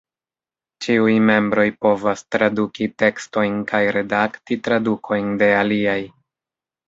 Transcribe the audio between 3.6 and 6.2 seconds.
kaj redakti tradukojn de aliaj.